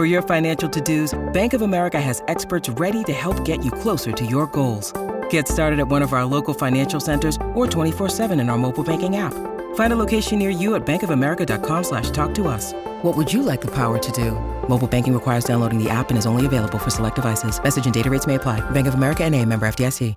For 0.00 0.06
your 0.06 0.22
financial 0.22 0.70
to-dos, 0.70 1.12
Bank 1.30 1.52
of 1.52 1.60
America 1.60 2.00
has 2.00 2.22
experts 2.26 2.70
ready 2.70 3.04
to 3.04 3.12
help 3.12 3.44
get 3.44 3.62
you 3.62 3.70
closer 3.70 4.12
to 4.12 4.24
your 4.24 4.46
goals. 4.46 4.94
Get 5.28 5.46
started 5.46 5.78
at 5.78 5.88
one 5.88 6.00
of 6.00 6.14
our 6.14 6.24
local 6.24 6.54
financial 6.54 7.00
centers 7.00 7.36
or 7.54 7.66
24-7 7.66 8.40
in 8.40 8.48
our 8.48 8.56
mobile 8.56 8.82
banking 8.82 9.16
app. 9.18 9.34
Find 9.74 9.92
a 9.92 9.96
location 9.96 10.38
near 10.38 10.48
you 10.48 10.74
at 10.74 10.86
bankofamerica.com 10.86 11.84
slash 11.84 12.08
talk 12.12 12.32
to 12.36 12.48
us. 12.48 12.72
What 13.02 13.14
would 13.14 13.30
you 13.30 13.42
like 13.42 13.60
the 13.60 13.70
power 13.74 13.98
to 13.98 14.12
do? 14.12 14.30
Mobile 14.70 14.88
banking 14.88 15.12
requires 15.12 15.44
downloading 15.44 15.78
the 15.78 15.90
app 15.90 16.08
and 16.08 16.18
is 16.18 16.24
only 16.24 16.46
available 16.46 16.78
for 16.78 16.88
select 16.88 17.16
devices. 17.16 17.62
Message 17.62 17.84
and 17.84 17.92
data 17.92 18.08
rates 18.08 18.26
may 18.26 18.36
apply. 18.36 18.58
Bank 18.70 18.86
of 18.86 18.94
America 18.94 19.24
and 19.24 19.34
a 19.34 19.44
member 19.44 19.68
FDIC. 19.68 20.14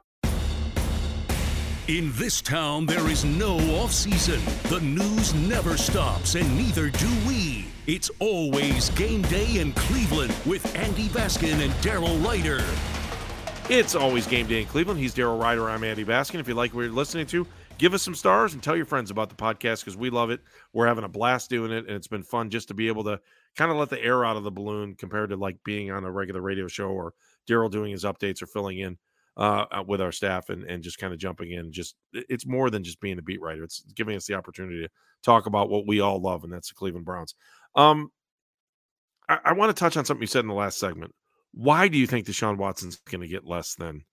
In 1.90 2.09
this 2.14 2.42
town, 2.42 2.86
there 2.86 3.09
is 3.09 3.25
no 3.25 3.58
off-season. 3.81 4.40
The 4.70 4.80
news 4.80 5.34
never 5.34 5.75
stops, 5.75 6.36
and 6.36 6.58
neither 6.58 6.90
do 6.90 7.09
we. 7.28 7.72
It's 7.86 8.09
always 8.20 8.89
game 8.92 9.23
day 9.23 9.59
in 9.59 9.73
Cleveland 9.73 10.34
with 10.45 10.73
Andy 10.73 11.09
Baskin 11.09 11.62
and 11.62 11.73
Daryl 11.84 12.17
Ruiter. 12.25 12.64
It's 13.70 13.94
always 13.94 14.25
game 14.25 14.48
day 14.48 14.62
in 14.62 14.67
Cleveland. 14.67 15.02
He's 15.02 15.14
Daryl 15.14 15.38
Ruiter. 15.38 15.70
I'm 15.70 15.84
Andy 15.84 16.06
Baskin. 16.06 16.40
If 16.40 16.48
you 16.48 16.53
like 16.53 16.73
what 16.73 16.84
you're 16.84 16.92
listening 16.92 17.25
to, 17.28 17.45
give 17.78 17.94
us 17.94 18.02
some 18.02 18.16
stars 18.16 18.53
and 18.53 18.64
tell 18.64 18.78
your 18.78 18.86
friends 18.86 19.12
about 19.12 19.28
the 19.28 19.36
podcast 19.36 19.81
because 19.81 19.98
we 19.98 20.09
love 20.09 20.30
it. 20.30 20.40
We're 20.72 20.88
having 20.88 21.03
a 21.03 21.09
blast 21.09 21.50
doing 21.50 21.73
it, 21.73 21.86
and 21.86 21.90
it's 21.98 22.08
been 22.08 22.23
fun 22.23 22.50
just 22.50 22.70
to 22.70 22.73
be 22.73 22.88
able 22.88 23.03
to 23.03 23.20
kind 23.58 23.70
of 23.70 23.75
let 23.75 23.90
the 23.90 24.02
air 24.02 24.23
out 24.23 24.38
of 24.38 24.45
the 24.45 24.52
balloon 24.52 24.95
compared 24.95 25.31
to 25.31 25.36
like 25.36 25.58
being 25.66 25.92
on 25.92 26.06
a 26.06 26.12
regular 26.12 26.40
radio 26.40 26.70
show 26.70 26.88
or 26.88 27.14
Daryl 27.50 27.70
doing 27.70 27.92
his 27.92 28.06
updates 28.06 28.42
or 28.42 28.47
filling 28.47 28.80
in 28.80 28.97
uh, 29.36 29.84
with 29.88 30.02
our 30.02 30.12
staff 30.12 30.50
and, 30.50 30.64
and 30.64 30.84
just 30.84 31.00
kind 31.00 31.14
of 31.14 31.20
jumping 31.20 31.52
in. 31.52 31.72
Just 31.72 31.95
it's 32.14 32.45
more 32.45 32.70
than 32.70 32.84
just 32.84 33.02
being 33.02 33.20
a 33.20 33.22
beat 33.22 33.42
writer. 33.42 33.64
It's 33.64 33.84
giving 33.95 34.16
us 34.16 34.28
the 34.28 34.36
opportunity 34.36 34.81
to 34.81 34.90
talk 35.23 35.45
about 35.47 35.70
what 35.70 35.88
we 35.88 36.00
all 36.02 36.22
love, 36.22 36.44
and 36.44 36.53
that's 36.53 36.70
the 36.70 36.75
Cleveland 36.75 37.06
Browns. 37.06 37.36
Um, 37.75 38.11
I, 39.27 39.39
I 39.45 39.53
want 39.53 39.75
to 39.75 39.79
touch 39.79 39.97
on 39.97 40.05
something 40.05 40.21
you 40.21 40.27
said 40.27 40.41
in 40.41 40.47
the 40.47 40.53
last 40.53 40.79
segment. 40.79 41.13
Why 41.53 41.88
do 41.88 41.97
you 41.97 42.07
think 42.07 42.25
Deshaun 42.25 42.57
Watson's 42.57 42.97
going 43.09 43.21
to 43.21 43.27
get 43.27 43.45
less 43.45 43.75
than 43.75 44.03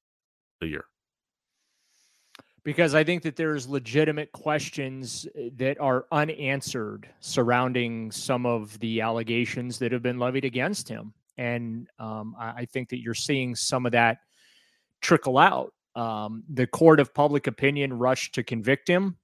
a 0.63 0.67
year? 0.67 0.85
Because 2.63 2.95
I 2.95 3.05
think 3.05 3.23
that 3.23 3.37
there's 3.37 3.67
legitimate 3.69 4.33
questions 4.33 5.27
eh, 5.35 5.49
that 5.57 5.81
are 5.81 6.07
unanswered 6.13 7.09
surrounding 7.21 8.11
some 8.11 8.45
of 8.45 8.79
the 8.81 9.01
allegations 9.01 9.79
that 9.79 9.93
have 9.93 10.03
been 10.03 10.19
levied 10.19 10.45
against 10.45 10.89
him. 10.89 11.15
And 11.39 11.89
um, 11.99 12.37
I, 12.39 12.67
think 12.67 12.91
that 12.91 13.01
you're 13.01 13.15
seeing 13.15 13.55
some 13.55 13.87
of 13.87 13.93
that 13.93 14.19
trickle 15.01 15.39
out. 15.39 15.73
Um, 15.97 16.45
the 16.51 16.67
court 16.67 17.01
of 17.01 17.15
public 17.15 17.47
opinion 17.47 17.95
rushed 17.95 18.35
to 18.35 18.43
convict 18.43 18.87
him 18.87 19.17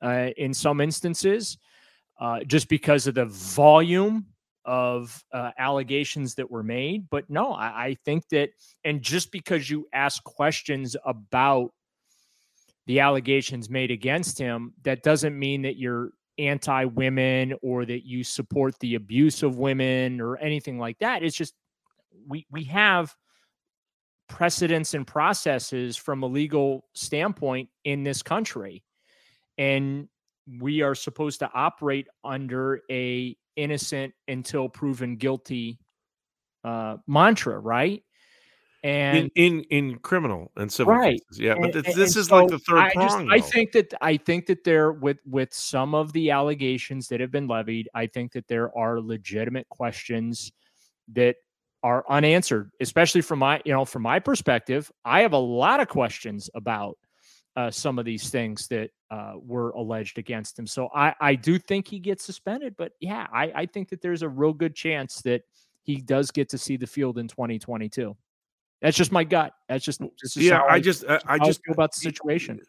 uh, 0.00 0.28
in 0.36 0.54
some 0.54 0.80
instances 0.80 1.58
uh, 2.20 2.40
just 2.44 2.68
because 2.68 3.06
of 3.06 3.14
the 3.14 3.26
volume 3.26 4.26
of 4.64 5.22
uh, 5.32 5.50
allegations 5.58 6.34
that 6.36 6.50
were 6.50 6.62
made. 6.62 7.08
But 7.10 7.28
no, 7.28 7.52
I, 7.52 7.66
I 7.66 7.96
think 8.04 8.28
that, 8.30 8.50
and 8.84 9.02
just 9.02 9.30
because 9.30 9.68
you 9.68 9.86
ask 9.92 10.22
questions 10.24 10.96
about 11.04 11.70
the 12.86 13.00
allegations 13.00 13.68
made 13.68 13.90
against 13.90 14.38
him, 14.38 14.74
that 14.82 15.02
doesn't 15.02 15.38
mean 15.38 15.62
that 15.62 15.76
you're 15.76 16.10
anti 16.38 16.84
women 16.84 17.54
or 17.62 17.84
that 17.84 18.06
you 18.06 18.24
support 18.24 18.78
the 18.80 18.94
abuse 18.94 19.42
of 19.42 19.58
women 19.58 20.20
or 20.20 20.36
anything 20.38 20.78
like 20.78 20.98
that. 20.98 21.22
It's 21.22 21.36
just 21.36 21.54
we 22.26 22.46
we 22.50 22.64
have 22.64 23.14
precedents 24.28 24.94
and 24.94 25.06
processes 25.06 25.96
from 25.96 26.22
a 26.22 26.26
legal 26.26 26.84
standpoint 26.94 27.68
in 27.84 28.02
this 28.02 28.22
country. 28.22 28.82
And 29.58 30.08
we 30.60 30.82
are 30.82 30.94
supposed 30.94 31.40
to 31.40 31.50
operate 31.54 32.08
under 32.24 32.82
a 32.90 33.36
innocent 33.56 34.12
until 34.28 34.68
proven 34.68 35.16
guilty 35.16 35.78
uh, 36.64 36.96
mantra, 37.06 37.58
right? 37.58 38.02
And 38.82 39.30
in, 39.34 39.60
in, 39.60 39.64
in 39.70 39.98
criminal 40.00 40.52
and 40.56 40.70
civil 40.70 40.92
right. 40.92 41.12
cases, 41.12 41.40
yeah. 41.40 41.54
But 41.54 41.74
and, 41.74 41.84
this, 41.84 41.94
this 41.94 42.16
and 42.16 42.20
is 42.20 42.26
so 42.26 42.42
like 42.42 42.50
the 42.50 42.58
third 42.58 42.78
I 42.78 42.92
prong. 42.92 43.28
Just, 43.28 43.32
I 43.32 43.40
think 43.40 43.72
that 43.72 43.94
I 44.02 44.18
think 44.18 44.44
that 44.46 44.62
there 44.62 44.92
with 44.92 45.16
with 45.24 45.54
some 45.54 45.94
of 45.94 46.12
the 46.12 46.30
allegations 46.30 47.08
that 47.08 47.20
have 47.20 47.30
been 47.30 47.48
levied, 47.48 47.88
I 47.94 48.06
think 48.06 48.32
that 48.32 48.46
there 48.46 48.76
are 48.76 49.00
legitimate 49.00 49.66
questions 49.70 50.52
that 51.14 51.36
are 51.82 52.04
unanswered, 52.10 52.72
especially 52.78 53.22
from 53.22 53.38
my 53.38 53.62
you 53.64 53.72
know 53.72 53.86
from 53.86 54.02
my 54.02 54.18
perspective. 54.18 54.92
I 55.02 55.20
have 55.20 55.32
a 55.32 55.38
lot 55.38 55.80
of 55.80 55.88
questions 55.88 56.50
about 56.54 56.98
uh, 57.56 57.70
some 57.70 57.98
of 57.98 58.04
these 58.04 58.30
things 58.30 58.66
that 58.68 58.90
uh, 59.10 59.34
were 59.36 59.70
alleged 59.70 60.18
against 60.18 60.58
him. 60.58 60.66
So 60.66 60.88
I, 60.94 61.14
I 61.20 61.34
do 61.34 61.58
think 61.58 61.86
he 61.86 61.98
gets 61.98 62.24
suspended, 62.24 62.74
but 62.76 62.92
yeah, 63.00 63.26
I, 63.32 63.52
I 63.54 63.66
think 63.66 63.88
that 63.90 64.00
there's 64.02 64.22
a 64.22 64.28
real 64.28 64.52
good 64.52 64.74
chance 64.74 65.22
that 65.22 65.42
he 65.82 65.96
does 65.96 66.30
get 66.30 66.48
to 66.50 66.58
see 66.58 66.76
the 66.76 66.86
field 66.86 67.18
in 67.18 67.28
2022. 67.28 68.16
That's 68.80 68.96
just 68.96 69.12
my 69.12 69.24
gut. 69.24 69.52
That's 69.68 69.84
just, 69.84 70.02
just 70.20 70.36
yeah. 70.36 70.60
I, 70.62 70.74
I, 70.74 70.80
just 70.80 71.04
I, 71.08 71.20
I 71.26 71.38
just 71.38 71.60
feel 71.64 71.74
about 71.74 71.92
the 71.92 72.00
situation. 72.00 72.60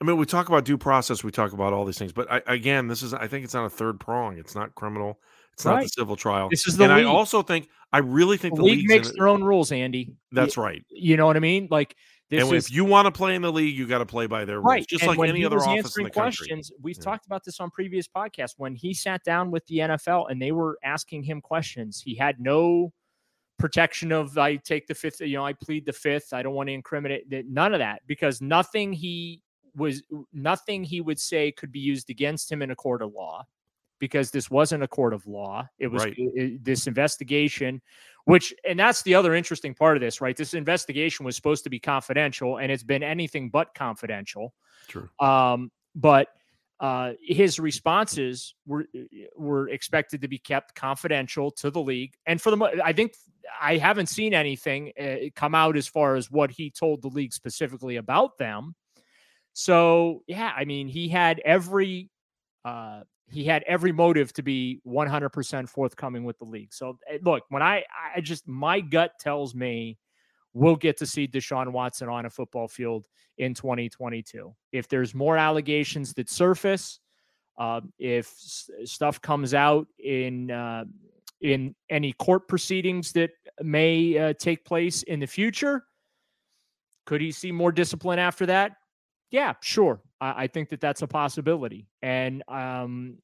I 0.00 0.04
mean, 0.04 0.16
we 0.16 0.26
talk 0.26 0.48
about 0.48 0.64
due 0.64 0.76
process, 0.76 1.22
we 1.22 1.30
talk 1.30 1.52
about 1.52 1.72
all 1.72 1.84
these 1.84 1.98
things, 1.98 2.12
but 2.12 2.30
I, 2.30 2.42
again, 2.48 2.88
this 2.88 3.02
is 3.02 3.14
I 3.14 3.28
think 3.28 3.44
it's 3.44 3.54
on 3.54 3.64
a 3.64 3.70
third 3.70 4.00
prong. 4.00 4.36
It's 4.36 4.56
not 4.56 4.74
criminal. 4.74 5.20
It's 5.52 5.64
right. 5.64 5.74
not 5.74 5.82
the 5.82 5.88
civil 5.88 6.16
trial. 6.16 6.48
This 6.50 6.66
is 6.66 6.76
the 6.76 6.84
and 6.84 6.94
league. 6.94 7.06
I 7.06 7.08
also 7.08 7.42
think 7.42 7.68
I 7.92 7.98
really 7.98 8.36
think 8.36 8.56
the, 8.56 8.62
the 8.62 8.66
league 8.66 8.88
makes 8.88 9.12
their 9.12 9.28
own 9.28 9.44
rules, 9.44 9.70
Andy. 9.70 10.14
That's 10.32 10.56
right. 10.56 10.84
You 10.88 11.16
know 11.16 11.26
what 11.26 11.36
I 11.36 11.40
mean? 11.40 11.68
Like 11.70 11.94
this 12.32 12.44
and 12.44 12.56
is, 12.56 12.66
if 12.66 12.72
you 12.72 12.86
want 12.86 13.04
to 13.04 13.12
play 13.12 13.34
in 13.34 13.42
the 13.42 13.52
league, 13.52 13.76
you 13.76 13.86
got 13.86 13.98
to 13.98 14.06
play 14.06 14.26
by 14.26 14.46
their 14.46 14.56
rules, 14.56 14.66
right. 14.66 14.86
just 14.88 15.04
and 15.04 15.18
like 15.18 15.28
any 15.28 15.44
other 15.44 15.58
office 15.58 15.98
in 15.98 16.04
the 16.04 16.10
questions, 16.10 16.70
country. 16.70 16.82
We've 16.82 16.96
yeah. 16.96 17.02
talked 17.02 17.26
about 17.26 17.44
this 17.44 17.60
on 17.60 17.70
previous 17.70 18.08
podcasts. 18.08 18.54
When 18.56 18.74
he 18.74 18.94
sat 18.94 19.22
down 19.22 19.50
with 19.50 19.66
the 19.66 19.80
NFL 19.80 20.30
and 20.30 20.40
they 20.40 20.50
were 20.50 20.78
asking 20.82 21.24
him 21.24 21.42
questions, 21.42 22.00
he 22.00 22.14
had 22.14 22.40
no 22.40 22.90
protection 23.58 24.12
of 24.12 24.38
I 24.38 24.56
take 24.56 24.86
the 24.86 24.94
fifth, 24.94 25.20
you 25.20 25.36
know, 25.36 25.44
I 25.44 25.52
plead 25.52 25.84
the 25.84 25.92
fifth. 25.92 26.32
I 26.32 26.42
don't 26.42 26.54
want 26.54 26.70
to 26.70 26.72
incriminate 26.72 27.26
none 27.50 27.74
of 27.74 27.80
that 27.80 28.00
because 28.06 28.40
nothing 28.40 28.94
he 28.94 29.42
was 29.76 30.02
nothing 30.32 30.84
he 30.84 31.02
would 31.02 31.20
say 31.20 31.52
could 31.52 31.70
be 31.70 31.80
used 31.80 32.08
against 32.08 32.50
him 32.50 32.62
in 32.62 32.70
a 32.70 32.76
court 32.76 33.02
of 33.02 33.12
law 33.12 33.44
because 34.02 34.32
this 34.32 34.50
wasn't 34.50 34.82
a 34.82 34.88
court 34.88 35.14
of 35.14 35.24
law. 35.28 35.64
It 35.78 35.86
was 35.86 36.02
right. 36.02 36.14
it, 36.16 36.64
this 36.64 36.88
investigation, 36.88 37.80
which, 38.24 38.52
and 38.68 38.76
that's 38.76 39.02
the 39.02 39.14
other 39.14 39.32
interesting 39.32 39.74
part 39.76 39.96
of 39.96 40.00
this, 40.00 40.20
right? 40.20 40.36
This 40.36 40.54
investigation 40.54 41.24
was 41.24 41.36
supposed 41.36 41.62
to 41.62 41.70
be 41.70 41.78
confidential 41.78 42.58
and 42.58 42.72
it's 42.72 42.82
been 42.82 43.04
anything 43.04 43.48
but 43.48 43.72
confidential. 43.76 44.54
True. 44.88 45.08
Um, 45.20 45.70
but 45.94 46.26
uh, 46.80 47.12
his 47.22 47.60
responses 47.60 48.56
were 48.66 48.86
were 49.36 49.68
expected 49.68 50.20
to 50.22 50.26
be 50.26 50.38
kept 50.38 50.74
confidential 50.74 51.52
to 51.52 51.70
the 51.70 51.80
league, 51.80 52.14
and 52.26 52.42
for 52.42 52.50
the 52.50 52.82
I 52.82 52.92
think 52.92 53.14
I 53.60 53.76
haven't 53.76 54.08
seen 54.08 54.34
anything 54.34 54.90
uh, 55.00 55.30
come 55.36 55.54
out 55.54 55.76
as 55.76 55.86
far 55.86 56.16
as 56.16 56.28
what 56.28 56.50
he 56.50 56.72
told 56.72 57.02
the 57.02 57.08
league 57.08 57.32
specifically 57.32 57.98
about 57.98 58.36
them. 58.36 58.74
So 59.52 60.24
yeah, 60.26 60.52
I 60.56 60.64
mean, 60.64 60.88
he 60.88 61.08
had 61.08 61.40
every 61.44 62.10
uh, 62.64 63.02
he 63.32 63.44
had 63.44 63.62
every 63.66 63.92
motive 63.92 64.32
to 64.34 64.42
be 64.42 64.80
100% 64.86 65.68
forthcoming 65.68 66.24
with 66.24 66.38
the 66.38 66.44
league. 66.44 66.72
So 66.72 66.98
eh, 67.10 67.18
look, 67.22 67.44
when 67.48 67.62
I 67.62 67.84
I 68.14 68.20
just 68.20 68.46
my 68.46 68.80
gut 68.80 69.12
tells 69.18 69.54
me 69.54 69.98
we'll 70.54 70.76
get 70.76 70.98
to 70.98 71.06
see 71.06 71.26
Deshaun 71.26 71.72
Watson 71.72 72.08
on 72.08 72.26
a 72.26 72.30
football 72.30 72.68
field 72.68 73.06
in 73.38 73.54
2022. 73.54 74.54
If 74.72 74.86
there's 74.88 75.14
more 75.14 75.38
allegations 75.38 76.12
that 76.14 76.28
surface, 76.28 77.00
uh, 77.58 77.80
if 77.98 78.26
s- 78.26 78.70
stuff 78.84 79.20
comes 79.20 79.54
out 79.54 79.86
in 79.98 80.50
uh, 80.50 80.84
in 81.40 81.74
any 81.90 82.12
court 82.12 82.48
proceedings 82.48 83.12
that 83.12 83.30
may 83.62 84.16
uh, 84.18 84.32
take 84.38 84.64
place 84.64 85.02
in 85.04 85.20
the 85.20 85.26
future. 85.26 85.84
Could 87.04 87.20
he 87.20 87.32
see 87.32 87.50
more 87.52 87.72
discipline 87.72 88.18
after 88.18 88.46
that? 88.46 88.76
Yeah, 89.30 89.54
sure. 89.60 90.00
I, 90.22 90.44
I 90.44 90.46
think 90.46 90.70
that 90.70 90.80
that's 90.80 91.02
a 91.02 91.06
possibility. 91.06 91.88
And 92.00 92.42
um, 92.48 93.18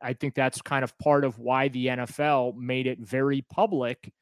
I 0.00 0.12
think 0.12 0.34
that's 0.34 0.60
kind 0.60 0.84
of 0.84 0.96
part 0.98 1.24
of 1.24 1.38
why 1.38 1.68
the 1.68 1.86
NFL 1.86 2.56
made 2.56 2.86
it 2.86 3.00
very 3.00 3.44
public 3.50 4.12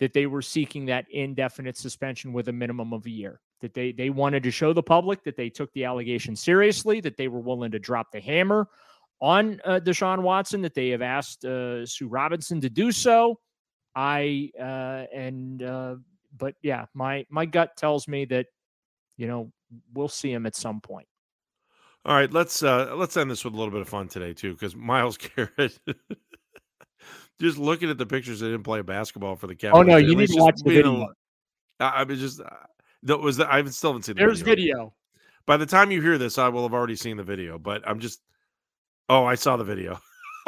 that 0.00 0.14
they 0.14 0.26
were 0.26 0.42
seeking 0.42 0.86
that 0.86 1.04
indefinite 1.10 1.76
suspension 1.76 2.32
with 2.32 2.48
a 2.48 2.52
minimum 2.52 2.92
of 2.94 3.04
a 3.04 3.10
year. 3.10 3.40
That 3.60 3.74
they 3.74 3.92
they 3.92 4.08
wanted 4.08 4.42
to 4.44 4.50
show 4.50 4.72
the 4.72 4.82
public 4.82 5.22
that 5.24 5.36
they 5.36 5.50
took 5.50 5.70
the 5.74 5.84
allegation 5.84 6.34
seriously, 6.34 7.02
that 7.02 7.18
they 7.18 7.28
were 7.28 7.40
willing 7.40 7.70
to 7.72 7.78
drop 7.78 8.10
the 8.10 8.20
hammer 8.20 8.66
on 9.20 9.60
uh, 9.66 9.80
Deshaun 9.84 10.22
Watson, 10.22 10.62
that 10.62 10.74
they 10.74 10.88
have 10.88 11.02
asked 11.02 11.44
uh, 11.44 11.84
Sue 11.84 12.08
Robinson 12.08 12.62
to 12.62 12.70
do 12.70 12.90
so. 12.90 13.38
I 13.94 14.50
uh, 14.58 15.04
and 15.14 15.62
uh, 15.62 15.96
but 16.34 16.54
yeah, 16.62 16.86
my 16.94 17.26
my 17.28 17.44
gut 17.44 17.76
tells 17.76 18.08
me 18.08 18.24
that 18.26 18.46
you 19.18 19.26
know 19.26 19.52
we'll 19.92 20.08
see 20.08 20.32
him 20.32 20.46
at 20.46 20.56
some 20.56 20.80
point. 20.80 21.06
All 22.04 22.14
right, 22.14 22.32
let's 22.32 22.62
uh 22.62 22.94
let's 22.96 23.16
end 23.16 23.30
this 23.30 23.44
with 23.44 23.54
a 23.54 23.56
little 23.56 23.72
bit 23.72 23.82
of 23.82 23.88
fun 23.88 24.08
today 24.08 24.32
too, 24.32 24.52
because 24.54 24.74
Myles 24.74 25.18
Garrett. 25.36 25.78
just 27.40 27.58
looking 27.58 27.90
at 27.90 27.98
the 27.98 28.06
pictures, 28.06 28.40
they 28.40 28.46
didn't 28.46 28.62
play 28.62 28.80
basketball 28.80 29.36
for 29.36 29.46
the 29.46 29.54
Cavaliers. 29.54 29.86
Oh 29.86 29.90
no, 29.90 29.96
you 29.98 30.16
need 30.16 30.30
to 30.30 30.40
watch 30.40 30.56
the 30.64 30.70
video. 30.70 31.02
A, 31.02 31.84
I, 31.84 31.88
I 31.88 32.02
was 32.04 32.18
just 32.18 32.40
uh, 32.40 32.48
that 33.02 33.18
was 33.18 33.36
the, 33.36 33.52
I 33.52 33.58
haven't 33.58 33.72
still 33.72 33.90
haven't 33.90 34.04
seen 34.04 34.16
the 34.16 34.20
There's 34.20 34.40
video. 34.40 34.54
video. 34.56 34.94
By 35.46 35.56
the 35.56 35.66
time 35.66 35.90
you 35.90 36.00
hear 36.00 36.16
this, 36.16 36.38
I 36.38 36.48
will 36.48 36.62
have 36.62 36.74
already 36.74 36.96
seen 36.96 37.16
the 37.16 37.22
video. 37.22 37.58
But 37.58 37.86
I'm 37.86 38.00
just 38.00 38.22
oh, 39.10 39.24
I 39.24 39.34
saw 39.34 39.56
the 39.56 39.64
video. 39.64 40.00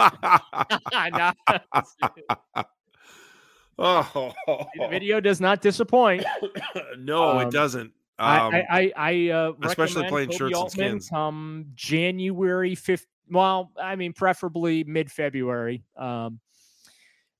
oh, 3.78 4.32
the 4.78 4.88
video 4.88 5.20
does 5.20 5.40
not 5.40 5.60
disappoint. 5.60 6.24
no, 6.98 7.38
um, 7.38 7.46
it 7.46 7.50
doesn't. 7.50 7.92
Um, 8.22 8.54
I, 8.54 8.64
I, 8.70 8.92
I 8.96 9.28
uh, 9.30 9.52
especially 9.62 10.08
playing 10.08 10.28
Koby 10.28 10.38
shirts 10.38 10.56
Altman 10.56 10.86
and 10.86 11.02
skins. 11.02 11.10
Come 11.10 11.66
January 11.74 12.74
fifth. 12.74 13.06
Well, 13.28 13.72
I 13.80 13.96
mean, 13.96 14.12
preferably 14.12 14.84
mid 14.84 15.10
February. 15.10 15.84
Um, 15.96 16.40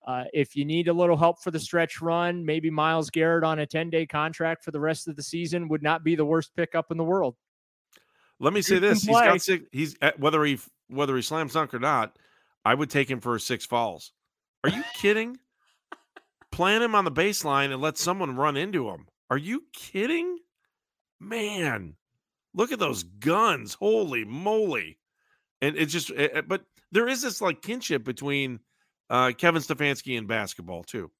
uh, 0.07 0.25
if 0.33 0.57
you 0.57 0.65
need 0.65 0.89
a 0.89 0.93
little 0.93 1.17
help 1.17 1.41
for 1.41 1.53
the 1.53 1.61
stretch 1.61 2.03
run, 2.03 2.45
maybe 2.45 2.71
Myles 2.71 3.11
Garrett 3.11 3.45
on 3.45 3.61
a 3.61 3.67
10 3.67 3.91
day 3.91 4.05
contract 4.05 4.65
for 4.65 4.73
the 4.73 4.81
rest 4.81 5.07
of 5.07 5.15
the 5.15 5.23
season 5.23 5.69
would 5.69 5.83
not 5.83 6.03
be 6.03 6.17
the 6.17 6.25
worst 6.25 6.57
pickup 6.57 6.91
in 6.91 6.97
the 6.97 7.05
world. 7.05 7.37
Let 8.41 8.53
me 8.53 8.63
say 8.63 8.81
this: 8.81 9.05
he's 9.05 9.15
got 9.15 9.41
six. 9.41 9.65
He's 9.71 9.97
whether 10.17 10.45
he 10.45 10.59
whether 10.89 11.15
he 11.15 11.23
slams 11.23 11.53
dunk 11.53 11.73
or 11.73 11.79
not, 11.79 12.17
I 12.65 12.75
would 12.75 12.91
take 12.91 13.09
him 13.09 13.21
for 13.21 13.39
six 13.39 13.65
falls. 13.65 14.13
Are 14.65 14.71
you 14.71 14.83
kidding? 14.95 15.39
Plant 16.51 16.83
him 16.83 16.97
on 16.97 17.05
the 17.05 17.13
baseline 17.13 17.73
and 17.73 17.81
let 17.81 17.97
someone 17.97 18.35
run 18.35 18.57
into 18.57 18.89
him. 18.89 19.07
Are 19.31 19.39
you 19.39 19.65
kidding? 19.73 20.39
Man, 21.23 21.97
look 22.55 22.73
at 22.73 22.79
those 22.79 23.05
guns. 23.05 23.75
Holy 23.75 24.25
moly. 24.25 24.99
And 25.61 25.77
it's 25.77 25.93
just, 25.93 26.11
it, 26.11 26.19
eh, 26.35 26.39
eh, 26.39 26.41
but 26.41 26.65
there 26.91 27.09
is 27.09 27.23
this 27.23 27.41
like 27.41 27.63
kinship 27.63 28.05
between 28.05 28.59
uh, 29.09 29.33
Kevin 29.37 29.63
Stefanski 29.63 30.19
and 30.19 30.27
basketball 30.27 30.83
too. 30.83 31.11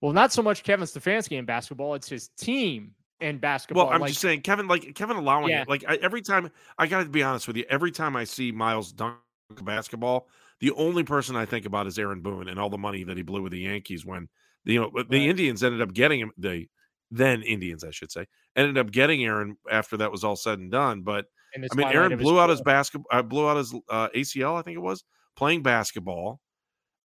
Well, 0.00 0.12
not 0.12 0.32
so 0.32 0.42
much 0.42 0.64
Kevin 0.64 0.86
Stefanski 0.86 1.38
in 1.38 1.44
basketball; 1.44 1.94
it's 1.94 2.08
his 2.08 2.28
team 2.36 2.94
in 3.20 3.38
basketball. 3.38 3.86
Well, 3.86 3.94
I'm 3.94 4.00
like, 4.00 4.08
just 4.08 4.20
saying, 4.20 4.40
Kevin, 4.40 4.66
like 4.66 4.94
Kevin 4.94 5.16
allowing 5.16 5.50
Yeah. 5.50 5.62
it. 5.62 5.68
Like 5.68 5.84
I, 5.86 5.96
every 5.96 6.22
time, 6.22 6.50
I 6.78 6.86
got 6.86 7.04
to 7.04 7.08
be 7.08 7.22
honest 7.22 7.46
with 7.46 7.56
you. 7.56 7.64
Every 7.68 7.92
time 7.92 8.16
I 8.16 8.24
see 8.24 8.50
Myles 8.50 8.92
dunk 8.92 9.18
basketball, 9.62 10.28
the 10.60 10.72
only 10.72 11.04
person 11.04 11.36
I 11.36 11.44
think 11.44 11.66
about 11.66 11.86
is 11.86 11.98
Aaron 11.98 12.20
Boone 12.20 12.48
and 12.48 12.58
all 12.58 12.70
the 12.70 12.78
money 12.78 13.04
that 13.04 13.16
he 13.16 13.22
blew 13.22 13.42
with 13.42 13.52
the 13.52 13.60
Yankees 13.60 14.04
when 14.04 14.28
you 14.64 14.80
know 14.80 14.90
the 14.90 15.18
Right. 15.18 15.28
Indians 15.28 15.62
ended 15.62 15.82
up 15.82 15.92
getting 15.92 16.18
him. 16.18 16.32
The 16.36 16.68
then 17.12 17.42
Indians, 17.42 17.84
I 17.84 17.90
should 17.90 18.10
say, 18.10 18.26
ended 18.56 18.78
up 18.78 18.90
getting 18.90 19.22
Aaron 19.24 19.56
after 19.70 19.98
that 19.98 20.10
was 20.10 20.24
all 20.24 20.34
said 20.34 20.58
and 20.58 20.70
done. 20.70 21.02
But 21.02 21.26
the 21.54 21.68
I 21.70 21.76
mean, 21.76 21.88
Aaron 21.88 22.12
of 22.12 22.18
his 22.18 22.26
blew 22.26 22.40
out 22.40 22.48
his 22.48 22.62
basketball, 22.62 23.06
uh, 23.12 23.22
blew 23.22 23.46
out 23.46 23.58
his 23.58 23.74
uh, 23.90 24.08
ACL, 24.16 24.58
I 24.58 24.62
think 24.62 24.76
it 24.76 24.80
was, 24.80 25.04
playing 25.36 25.62
basketball. 25.62 26.40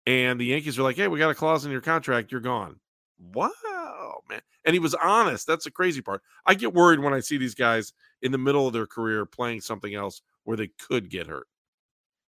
And 0.05 0.39
the 0.39 0.45
Yankees 0.45 0.77
were 0.77 0.83
like, 0.83 0.95
"Hey, 0.95 1.07
we 1.07 1.17
got 1.17 1.31
a 1.31 1.35
clause 1.35 1.65
in 1.65 1.71
your 1.71 1.81
contract. 1.81 2.31
You're 2.31 2.39
gone." 2.39 2.79
Wow, 3.33 4.21
man! 4.29 4.41
And 4.63 4.73
he 4.75 4.79
was 4.79 4.93
honest. 4.93 5.47
That's 5.47 5.65
the 5.65 5.71
crazy 5.71 6.01
part. 6.01 6.21
I 6.45 6.53
get 6.53 6.75
worried 6.75 6.99
when 6.99 7.13
I 7.13 7.21
see 7.21 7.37
these 7.37 7.55
guys 7.55 7.91
in 8.21 8.31
the 8.31 8.37
middle 8.37 8.67
of 8.67 8.73
their 8.73 8.85
career 8.85 9.25
playing 9.25 9.61
something 9.61 9.95
else 9.95 10.21
where 10.43 10.55
they 10.55 10.67
could 10.67 11.09
get 11.09 11.25
hurt. 11.25 11.47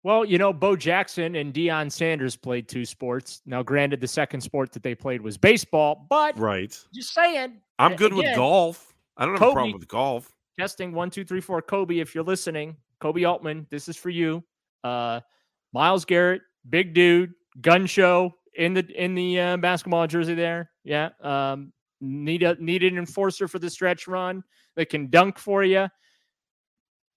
Well, 0.05 0.23
you 0.27 0.37
know, 0.37 0.53
Bo 0.53 0.77
Jackson 0.77 1.35
and 1.35 1.53
Deion 1.53 1.91
Sanders 1.91 2.37
played 2.37 2.69
two 2.69 2.85
sports. 2.85 3.41
Now, 3.47 3.63
granted, 3.63 4.03
the 4.03 4.07
second 4.07 4.43
sport 4.43 4.71
that 4.73 4.83
they 4.83 4.95
played 4.95 5.23
was 5.23 5.39
baseball, 5.39 6.07
but 6.11 6.39
Right. 6.39 6.79
just 6.95 7.15
saying, 7.15 7.61
I'm 7.79 7.97
good 7.97 8.13
with 8.13 8.27
golf. 8.37 8.95
I 9.17 9.25
don't 9.25 9.35
have 9.39 9.49
a 9.49 9.53
problem 9.53 9.73
with 9.73 9.89
golf. 9.89 10.31
testing 10.59 10.93
one, 10.93 11.09
two, 11.11 11.25
three, 11.25 11.41
four. 11.41 11.63
Koby, 11.63 12.03
if 12.03 12.15
you're 12.15 12.23
listening, 12.23 12.77
Koby 13.01 13.27
Altman, 13.29 13.67
this 13.71 13.89
is 13.89 13.97
for 13.97 14.11
you. 14.11 14.45
Uh, 14.85 15.21
Myles 15.73 16.05
Garrett, 16.05 16.43
big 16.69 16.93
dude, 16.95 17.33
gun 17.63 17.87
show 17.87 18.35
in 18.57 18.75
the 18.75 18.87
in 19.03 19.15
the 19.15 19.41
uh, 19.41 19.57
basketball 19.57 20.07
jersey 20.07 20.35
there. 20.35 20.71
Yeah, 20.85 21.09
um, 21.23 21.73
need 22.01 22.43
a 22.43 22.55
need 22.63 22.85
an 22.85 22.99
enforcer 22.99 23.49
for 23.49 23.59
the 23.59 23.71
stretch 23.71 24.07
run 24.07 24.45
that 24.77 24.91
can 24.91 25.09
dunk 25.09 25.39
for 25.39 25.65
you. 25.65 25.89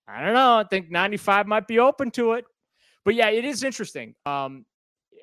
I 0.08 0.24
don't 0.24 0.34
know. 0.34 0.58
I 0.58 0.64
think 0.64 0.90
95 0.90 1.48
might 1.48 1.68
be 1.68 1.80
open 1.80 2.10
to 2.12 2.34
it, 2.34 2.46
but 3.08 3.16
yeah, 3.16 3.30
it 3.30 3.46
is 3.46 3.64
interesting. 3.64 4.16
Um, 4.26 4.66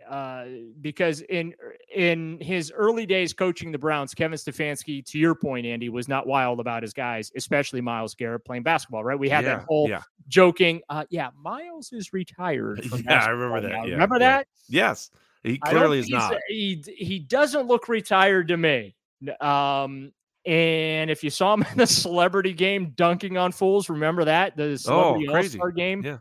uh, 0.08 0.46
because 0.80 1.20
in 1.20 1.52
in 1.94 2.38
his 2.40 2.72
early 2.74 3.04
days 3.04 3.34
coaching 3.34 3.72
the 3.72 3.78
Browns, 3.78 4.14
Kevin 4.14 4.38
Stefanski, 4.38 5.04
to 5.04 5.18
your 5.18 5.34
point, 5.34 5.66
Andy, 5.66 5.90
was 5.90 6.08
not 6.08 6.26
wild 6.26 6.60
about 6.60 6.82
his 6.82 6.94
guys, 6.94 7.30
especially 7.36 7.82
Myles 7.82 8.14
Garrett 8.14 8.42
playing 8.46 8.62
basketball. 8.62 9.04
Right? 9.04 9.18
We 9.18 9.28
had 9.28 9.44
yeah, 9.44 9.56
that 9.56 9.66
whole 9.68 9.90
yeah. 9.90 10.00
joking. 10.28 10.80
Uh, 10.88 11.04
yeah, 11.10 11.28
Myles 11.36 11.92
is 11.92 12.14
retired. 12.14 12.86
Yeah, 13.04 13.22
I 13.22 13.28
remember 13.28 13.60
that, 13.60 13.72
now. 13.72 13.84
yeah, 13.84 13.92
Remember 13.92 14.18
that? 14.18 14.46
Yes, 14.66 15.10
he 15.42 15.58
clearly 15.58 15.98
is 15.98 16.08
not. 16.08 16.36
He 16.48 16.82
he 16.86 17.18
doesn't 17.18 17.66
look 17.66 17.88
retired 17.88 18.48
to 18.48 18.56
me. 18.56 18.96
Um, 19.42 20.12
and 20.46 21.10
if 21.10 21.22
you 21.22 21.28
saw 21.28 21.52
him 21.52 21.66
in 21.70 21.76
the 21.76 21.86
celebrity 21.86 22.54
game 22.54 22.94
dunking 22.96 23.36
on 23.36 23.52
fools, 23.52 23.90
remember 23.90 24.24
that 24.24 24.56
the 24.56 24.78
celebrity 24.78 25.28
All 25.28 25.34
crazy. 25.34 25.58
Star 25.58 25.70
game 25.70 26.02
Yeah. 26.02 26.18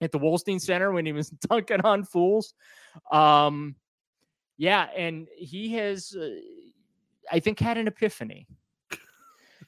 At 0.00 0.12
the 0.12 0.18
Wolstein 0.18 0.60
Center 0.60 0.92
when 0.92 1.06
he 1.06 1.12
was 1.12 1.30
dunking 1.48 1.80
on 1.82 2.04
fools. 2.04 2.54
Um, 3.10 3.76
yeah, 4.56 4.88
and 4.96 5.28
he 5.36 5.74
has, 5.74 6.14
uh, 6.14 6.30
I 7.30 7.40
think, 7.40 7.58
had 7.58 7.78
an 7.78 7.88
epiphany. 7.88 8.46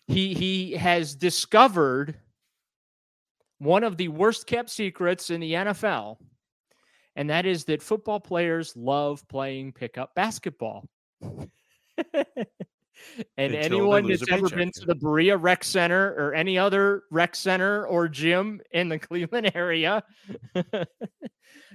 he 0.06 0.34
he 0.34 0.72
has 0.72 1.14
discovered 1.14 2.14
one 3.58 3.84
of 3.84 3.96
the 3.96 4.08
worst 4.08 4.46
kept 4.46 4.70
secrets 4.70 5.30
in 5.30 5.40
the 5.40 5.52
NFL, 5.52 6.16
and 7.16 7.28
that 7.28 7.44
is 7.44 7.64
that 7.64 7.82
football 7.82 8.20
players 8.20 8.74
love 8.76 9.26
playing 9.28 9.72
pickup 9.72 10.14
basketball. 10.14 10.88
and 13.36 13.54
Until 13.54 13.60
anyone 13.64 14.08
that's 14.08 14.30
ever 14.30 14.48
been 14.48 14.70
to 14.72 14.86
the 14.86 14.94
Berea 14.94 15.36
Rec 15.36 15.64
Center 15.64 16.14
or 16.18 16.34
any 16.34 16.58
other 16.58 17.02
rec 17.10 17.34
center 17.34 17.86
or 17.86 18.08
gym 18.08 18.60
in 18.72 18.88
the 18.88 18.98
Cleveland 18.98 19.52
area, 19.54 20.02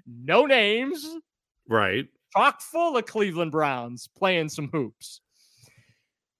no 0.06 0.46
names, 0.46 1.08
Right. 1.68 2.08
chock 2.36 2.62
full 2.62 2.98
of 2.98 3.06
Cleveland 3.06 3.52
Browns 3.52 4.08
playing 4.18 4.50
some 4.50 4.70
hoops. 4.72 5.22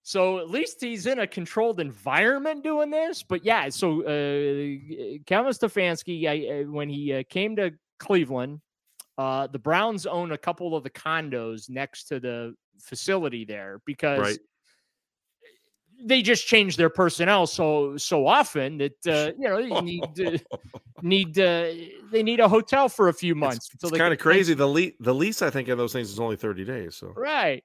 So 0.06 0.40
at 0.40 0.50
least 0.50 0.82
he's 0.82 1.06
in 1.06 1.20
a 1.20 1.28
controlled 1.28 1.80
environment 1.80 2.62
doing 2.62 2.92
this. 2.92 3.24
But 3.24 3.46
yeah, 3.46 3.70
so 3.70 4.02
uh, 4.02 5.20
Kevin 5.26 5.54
Stefanski, 5.54 6.28
I, 6.28 6.62
uh, 6.62 6.64
when 6.70 6.90
he 6.90 7.14
uh, 7.14 7.24
came 7.30 7.56
to 7.56 7.72
Cleveland, 8.00 8.60
uh, 9.18 9.48
the 9.48 9.60
Browns 9.60 10.06
own 10.06 10.34
a 10.34 10.38
couple 10.38 10.76
of 10.76 10.84
the 10.84 10.90
condos 10.90 11.70
next 11.70 12.06
to 12.06 12.20
the 12.20 12.54
facility 12.82 13.46
there 13.46 13.80
because 13.86 14.20
Right. 14.20 14.40
They 16.02 16.22
just 16.22 16.48
change 16.48 16.78
their 16.78 16.90
personnel 16.90 17.48
so 17.48 17.98
so 17.98 18.28
often 18.28 18.78
that 18.78 19.08
uh, 19.08 19.32
you 19.40 19.50
know 19.50 19.58
you 19.58 19.82
need 19.82 20.04
to, 20.16 20.40
need 21.02 21.40
uh, 21.40 21.68
they 22.12 22.24
need 22.24 22.40
a 22.40 22.48
hotel 22.48 22.90
for 22.90 23.10
a 23.10 23.14
few 23.14 23.36
months. 23.36 23.58
It's, 23.58 23.74
until 23.74 23.90
they 23.92 23.98
kind 23.98 24.14
of 24.14 24.20
play- 24.20 24.34
crazy. 24.34 24.54
The 24.54 24.68
le- 24.68 24.92
the 25.00 25.14
lease 25.14 25.42
I 25.42 25.50
think 25.50 25.68
of 25.68 25.78
those 25.78 25.94
things 25.94 26.12
is 26.12 26.20
only 26.20 26.36
30 26.36 26.66
days. 26.66 26.96
So 26.96 27.14
right? 27.16 27.64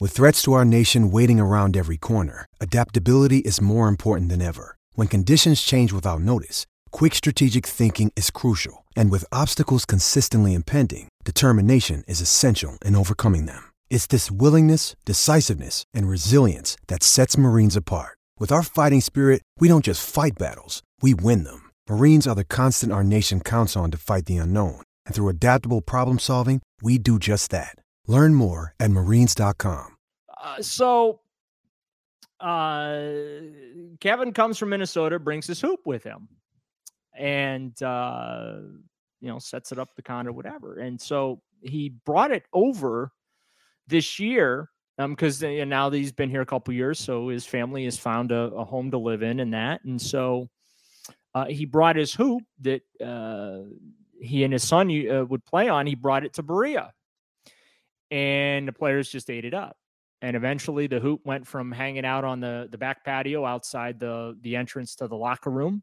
With 0.00 0.12
threats 0.12 0.42
to 0.42 0.52
our 0.52 0.64
nation 0.64 1.10
waiting 1.10 1.40
around 1.40 1.76
every 1.76 1.96
corner, 1.96 2.46
adaptability 2.60 3.38
is 3.38 3.60
more 3.60 3.88
important 3.88 4.28
than 4.30 4.40
ever. 4.40 4.76
When 4.94 5.08
conditions 5.08 5.60
change 5.60 5.92
without 5.92 6.20
notice, 6.20 6.66
quick 6.92 7.16
strategic 7.16 7.66
thinking 7.66 8.12
is 8.14 8.30
crucial. 8.30 8.84
And 8.94 9.10
with 9.10 9.24
obstacles 9.32 9.84
consistently 9.84 10.54
impending, 10.54 11.08
determination 11.24 12.04
is 12.06 12.20
essential 12.20 12.78
in 12.84 12.94
overcoming 12.94 13.46
them. 13.46 13.67
It's 13.90 14.06
this 14.06 14.30
willingness, 14.30 14.94
decisiveness, 15.04 15.84
and 15.92 16.08
resilience 16.08 16.76
that 16.86 17.02
sets 17.02 17.36
Marines 17.36 17.76
apart. 17.76 18.16
With 18.38 18.52
our 18.52 18.62
fighting 18.62 19.00
spirit, 19.00 19.42
we 19.58 19.68
don't 19.68 19.84
just 19.84 20.08
fight 20.08 20.38
battles, 20.38 20.82
we 21.02 21.14
win 21.14 21.44
them. 21.44 21.70
Marines 21.88 22.26
are 22.26 22.34
the 22.34 22.44
constant 22.44 22.92
our 22.92 23.04
nation 23.04 23.40
counts 23.40 23.76
on 23.76 23.90
to 23.90 23.96
fight 23.98 24.26
the 24.26 24.36
unknown. 24.36 24.82
And 25.06 25.14
through 25.14 25.28
adaptable 25.30 25.80
problem 25.80 26.18
solving, 26.18 26.62
we 26.82 26.98
do 26.98 27.18
just 27.18 27.50
that. 27.50 27.74
Learn 28.06 28.34
more 28.34 28.74
at 28.78 28.90
marines.com. 28.90 29.96
Uh, 30.40 30.62
so 30.62 31.20
uh, 32.40 33.02
Kevin 34.00 34.32
comes 34.32 34.58
from 34.58 34.68
Minnesota, 34.68 35.18
brings 35.18 35.46
his 35.46 35.60
hoop 35.60 35.80
with 35.84 36.04
him, 36.04 36.28
and 37.16 37.82
uh, 37.82 38.58
you 39.20 39.28
know 39.28 39.38
sets 39.38 39.72
it 39.72 39.78
up 39.78 39.88
the 39.96 40.02
condo, 40.02 40.30
whatever. 40.30 40.78
And 40.78 41.00
so 41.00 41.40
he 41.62 41.88
brought 42.04 42.30
it 42.30 42.44
over 42.52 43.12
this 43.88 44.18
year 44.18 44.70
because 44.96 45.42
um, 45.42 45.68
now 45.68 45.88
that 45.88 45.96
he's 45.96 46.12
been 46.12 46.30
here 46.30 46.40
a 46.40 46.46
couple 46.46 46.74
years, 46.74 46.98
so 46.98 47.28
his 47.28 47.46
family 47.46 47.84
has 47.84 47.96
found 47.96 48.32
a, 48.32 48.52
a, 48.52 48.64
home 48.64 48.90
to 48.90 48.98
live 48.98 49.22
in 49.22 49.40
and 49.40 49.54
that, 49.54 49.84
and 49.84 50.00
so 50.00 50.48
uh, 51.34 51.46
he 51.46 51.64
brought 51.64 51.96
his 51.96 52.12
hoop 52.12 52.42
that 52.60 52.82
uh, 53.04 53.60
he 54.20 54.42
and 54.42 54.52
his 54.52 54.66
son 54.66 54.90
uh, 55.08 55.24
would 55.24 55.44
play 55.44 55.68
on. 55.68 55.86
He 55.86 55.94
brought 55.94 56.24
it 56.24 56.32
to 56.34 56.42
Berea, 56.42 56.92
and 58.10 58.66
the 58.66 58.72
players 58.72 59.08
just 59.08 59.30
ate 59.30 59.44
it 59.44 59.54
up. 59.54 59.76
And 60.20 60.34
eventually, 60.34 60.88
the 60.88 60.98
hoop 60.98 61.20
went 61.24 61.46
from 61.46 61.70
hanging 61.70 62.04
out 62.04 62.24
on 62.24 62.40
the 62.40 62.68
the 62.70 62.78
back 62.78 63.04
patio 63.04 63.44
outside 63.44 64.00
the 64.00 64.36
the 64.40 64.56
entrance 64.56 64.96
to 64.96 65.06
the 65.06 65.16
locker 65.16 65.50
room 65.50 65.82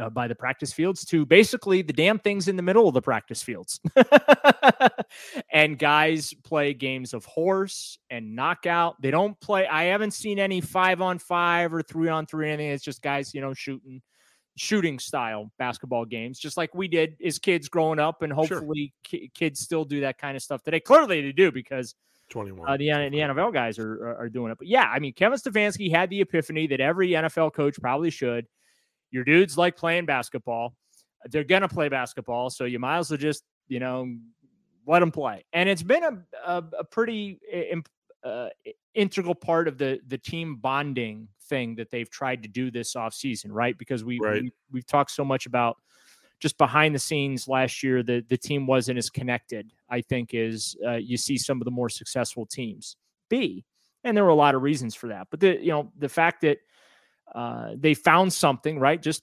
uh, 0.00 0.10
by 0.10 0.28
the 0.28 0.34
practice 0.34 0.72
fields 0.72 1.04
to 1.06 1.24
basically 1.26 1.82
the 1.82 1.92
damn 1.92 2.18
things 2.18 2.48
in 2.48 2.56
the 2.56 2.62
middle 2.62 2.88
of 2.88 2.94
the 2.94 3.02
practice 3.02 3.42
fields. 3.42 3.80
and 5.52 5.78
guys 5.78 6.34
play 6.44 6.74
games 6.74 7.14
of 7.14 7.24
horse 7.24 7.98
and 8.10 8.34
knockout. 8.34 9.00
They 9.00 9.10
don't 9.10 9.38
play. 9.40 9.66
I 9.66 9.84
haven't 9.84 10.12
seen 10.12 10.38
any 10.38 10.60
five 10.60 11.00
on 11.00 11.18
five 11.18 11.72
or 11.72 11.82
three 11.82 12.08
on 12.08 12.26
three. 12.26 12.50
Anything. 12.50 12.72
It's 12.72 12.84
just 12.84 13.02
guys, 13.02 13.34
you 13.34 13.40
know, 13.40 13.54
shooting 13.54 14.02
shooting 14.56 14.98
style 14.98 15.50
basketball 15.58 16.04
games, 16.04 16.38
just 16.38 16.56
like 16.56 16.74
we 16.74 16.88
did 16.88 17.16
as 17.24 17.38
kids 17.38 17.68
growing 17.68 17.98
up, 17.98 18.22
and 18.22 18.32
hopefully 18.32 18.92
sure. 19.04 19.20
ki- 19.20 19.30
kids 19.34 19.60
still 19.60 19.84
do 19.84 20.00
that 20.00 20.18
kind 20.18 20.36
of 20.36 20.42
stuff 20.42 20.62
today. 20.62 20.80
Clearly, 20.80 21.20
they 21.20 21.32
do 21.32 21.50
because 21.50 21.94
21 22.30 22.68
uh, 22.68 22.76
the, 22.76 22.86
the 22.86 23.18
NFL 23.18 23.52
guys 23.52 23.78
are, 23.78 23.92
are, 23.92 24.16
are 24.22 24.28
doing 24.28 24.52
it. 24.52 24.58
But 24.58 24.66
yeah, 24.66 24.84
I 24.84 24.98
mean, 24.98 25.12
Kevin 25.12 25.38
Stefanski 25.38 25.90
had 25.90 26.10
the 26.10 26.20
epiphany 26.20 26.66
that 26.68 26.80
every 26.80 27.10
NFL 27.10 27.52
coach 27.52 27.76
probably 27.80 28.10
should. 28.10 28.46
Your 29.14 29.22
dudes 29.22 29.56
like 29.56 29.76
playing 29.76 30.06
basketball; 30.06 30.74
they're 31.30 31.44
gonna 31.44 31.68
play 31.68 31.88
basketball, 31.88 32.50
so 32.50 32.64
you 32.64 32.80
might 32.80 32.98
as 32.98 33.10
well 33.10 33.16
just 33.16 33.44
you 33.68 33.78
know 33.78 34.12
let 34.88 34.98
them 34.98 35.12
play. 35.12 35.44
And 35.52 35.68
it's 35.68 35.84
been 35.84 36.02
a 36.02 36.18
a, 36.44 36.64
a 36.80 36.84
pretty 36.84 37.38
uh, 38.24 38.48
integral 38.94 39.36
part 39.36 39.68
of 39.68 39.78
the 39.78 40.00
the 40.08 40.18
team 40.18 40.56
bonding 40.56 41.28
thing 41.48 41.76
that 41.76 41.90
they've 41.92 42.10
tried 42.10 42.42
to 42.42 42.48
do 42.48 42.72
this 42.72 42.94
offseason, 42.94 43.50
right? 43.50 43.78
Because 43.78 44.02
we, 44.02 44.18
right. 44.18 44.42
we 44.42 44.50
we've 44.72 44.86
talked 44.86 45.12
so 45.12 45.24
much 45.24 45.46
about 45.46 45.76
just 46.40 46.58
behind 46.58 46.92
the 46.92 46.98
scenes 46.98 47.46
last 47.46 47.84
year 47.84 48.02
the 48.02 48.24
the 48.28 48.36
team 48.36 48.66
wasn't 48.66 48.98
as 48.98 49.10
connected. 49.10 49.72
I 49.90 50.00
think 50.00 50.30
is 50.34 50.76
uh, 50.84 50.94
you 50.94 51.16
see 51.16 51.38
some 51.38 51.60
of 51.60 51.66
the 51.66 51.70
more 51.70 51.88
successful 51.88 52.46
teams 52.46 52.96
be, 53.28 53.64
and 54.02 54.16
there 54.16 54.24
were 54.24 54.30
a 54.30 54.34
lot 54.34 54.56
of 54.56 54.62
reasons 54.62 54.96
for 54.96 55.06
that. 55.06 55.28
But 55.30 55.38
the 55.38 55.56
you 55.60 55.70
know 55.70 55.92
the 55.98 56.08
fact 56.08 56.40
that 56.40 56.58
uh, 57.32 57.70
they 57.76 57.94
found 57.94 58.32
something 58.32 58.78
right, 58.78 59.00
just 59.00 59.22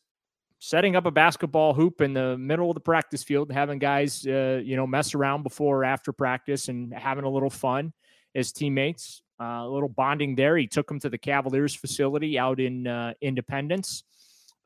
setting 0.59 0.95
up 0.95 1.05
a 1.05 1.11
basketball 1.11 1.73
hoop 1.73 2.01
in 2.01 2.13
the 2.13 2.37
middle 2.37 2.69
of 2.69 2.75
the 2.75 2.81
practice 2.81 3.23
field, 3.23 3.51
having 3.51 3.79
guys 3.79 4.25
uh, 4.25 4.61
you 4.63 4.75
know 4.75 4.87
mess 4.87 5.13
around 5.15 5.43
before 5.43 5.79
or 5.79 5.85
after 5.85 6.11
practice, 6.13 6.67
and 6.67 6.93
having 6.93 7.23
a 7.23 7.29
little 7.29 7.49
fun 7.49 7.93
as 8.35 8.51
teammates. 8.51 9.21
Uh, 9.39 9.65
a 9.65 9.67
little 9.67 9.89
bonding 9.89 10.35
there. 10.35 10.55
He 10.55 10.67
took 10.67 10.89
him 10.89 10.99
to 10.99 11.09
the 11.09 11.17
Cavaliers 11.17 11.73
facility 11.73 12.37
out 12.37 12.59
in 12.59 12.85
uh, 12.85 13.15
Independence 13.21 14.03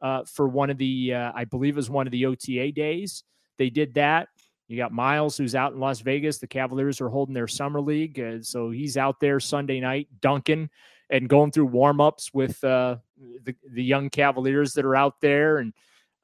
uh, 0.02 0.24
for 0.26 0.50
one 0.50 0.70
of 0.70 0.78
the, 0.78 1.14
uh, 1.14 1.32
I 1.34 1.46
believe, 1.46 1.76
it 1.76 1.78
was 1.78 1.90
one 1.90 2.08
of 2.08 2.12
the 2.12 2.26
OTA 2.26 2.74
days. 2.74 3.24
They 3.58 3.70
did 3.70 3.94
that. 3.94 4.28
You 4.68 4.78
got 4.78 4.92
Myles, 4.92 5.38
who's 5.38 5.56
out 5.56 5.74
in 5.74 5.80
Las 5.80 6.02
Vegas. 6.02 6.40
The 6.40 6.48
Cavaliers 6.48 7.00
are 7.00 7.10
holding 7.10 7.34
their 7.34 7.48
summer 7.48 7.80
league, 7.80 8.20
uh, 8.20 8.42
so 8.42 8.70
he's 8.70 8.98
out 8.98 9.20
there 9.20 9.40
Sunday 9.40 9.80
night 9.80 10.10
dunking 10.20 10.70
and 11.10 11.30
going 11.30 11.52
through 11.52 11.66
warm 11.66 12.02
ups 12.02 12.34
with 12.34 12.64
uh, 12.64 12.98
the 13.44 13.56
the 13.72 13.84
young 13.84 14.10
Cavaliers 14.10 14.74
that 14.74 14.86
are 14.86 14.96
out 14.96 15.22
there, 15.22 15.58
and 15.58 15.74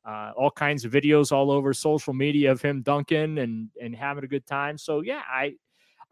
all 0.05 0.51
kinds 0.51 0.85
of 0.85 0.91
videos 0.91 1.31
all 1.31 1.51
over 1.51 1.73
social 1.73 2.13
media 2.13 2.51
of 2.51 2.61
him 2.61 2.81
dunking 2.81 3.37
and 3.39 3.69
and 3.81 3.95
having 3.95 4.23
a 4.23 4.27
good 4.27 4.45
time. 4.45 4.77
So 4.77 5.01
yeah, 5.01 5.21
I 5.27 5.55